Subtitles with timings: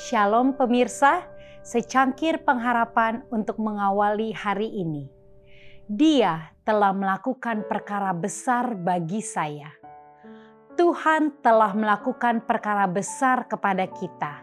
[0.00, 1.28] Shalom pemirsa,
[1.60, 5.12] secangkir pengharapan untuk mengawali hari ini.
[5.92, 9.68] Dia telah melakukan perkara besar bagi saya.
[10.72, 14.40] Tuhan telah melakukan perkara besar kepada kita,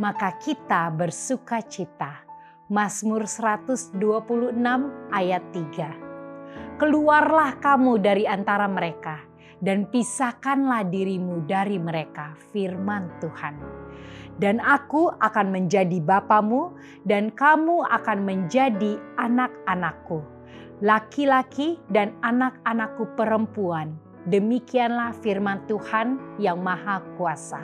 [0.00, 2.24] maka kita bersuka cita.
[2.72, 4.00] Mazmur 126
[5.12, 6.80] ayat 3.
[6.80, 13.84] Keluarlah kamu dari antara mereka dan pisahkanlah dirimu dari mereka, firman Tuhan
[14.38, 16.74] dan aku akan menjadi bapamu,
[17.06, 20.22] dan kamu akan menjadi anak-anakku,
[20.82, 23.94] laki-laki dan anak-anakku perempuan.
[24.24, 27.60] Demikianlah firman Tuhan yang Maha Kuasa.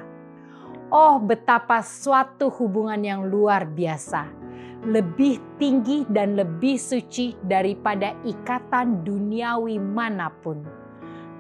[0.91, 4.27] Oh, betapa suatu hubungan yang luar biasa,
[4.85, 10.80] lebih tinggi dan lebih suci daripada ikatan duniawi mana pun.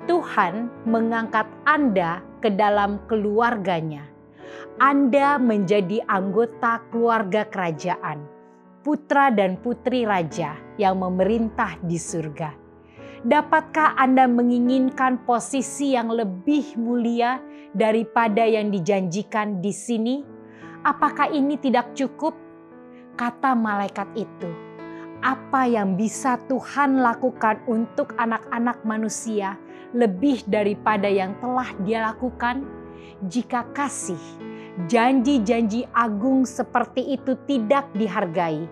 [0.08, 4.10] Tuhan mengangkat Anda ke dalam keluarganya
[4.80, 8.24] anda menjadi anggota keluarga kerajaan,
[8.80, 12.56] putra dan putri raja yang memerintah di surga.
[13.20, 17.36] Dapatkah Anda menginginkan posisi yang lebih mulia
[17.76, 20.24] daripada yang dijanjikan di sini?
[20.80, 22.32] Apakah ini tidak cukup?
[23.20, 24.48] Kata malaikat itu,
[25.20, 29.60] apa yang bisa Tuhan lakukan untuk anak-anak manusia
[29.92, 32.64] lebih daripada yang telah Dia lakukan?
[33.20, 34.20] Jika kasih
[34.88, 38.64] janji-janji agung seperti itu tidak dihargai,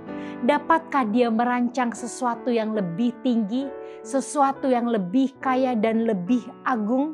[0.48, 3.68] dapatkah dia merancang sesuatu yang lebih tinggi,
[4.00, 7.12] sesuatu yang lebih kaya dan lebih agung?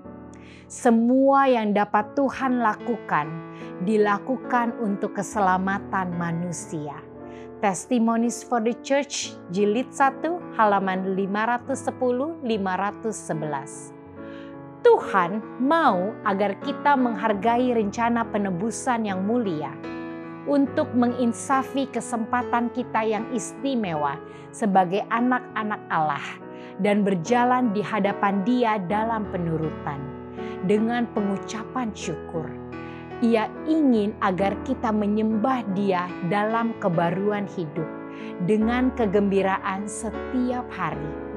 [0.71, 3.27] Semua yang dapat Tuhan lakukan,
[3.83, 7.14] dilakukan untuk keselamatan manusia.
[7.65, 12.45] Testimonies for the Church, jilid 1, halaman 510-511.
[14.85, 19.73] Tuhan mau agar kita menghargai rencana penebusan yang mulia
[20.45, 24.21] untuk menginsafi kesempatan kita yang istimewa
[24.53, 26.27] sebagai anak-anak Allah
[26.85, 30.01] dan berjalan di hadapan Dia dalam penurutan
[30.69, 32.64] dengan pengucapan syukur.
[33.23, 37.87] Ia ingin agar kita menyembah Dia dalam kebaruan hidup
[38.51, 41.35] dengan kegembiraan setiap hari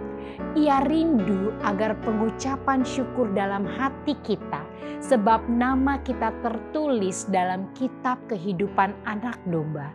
[0.58, 4.62] ia rindu agar pengucapan syukur dalam hati kita,
[5.02, 9.94] sebab nama kita tertulis dalam kitab kehidupan anak domba.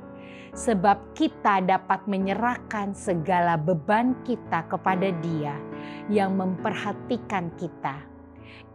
[0.52, 5.56] Sebab kita dapat menyerahkan segala beban kita kepada Dia
[6.12, 8.04] yang memperhatikan kita.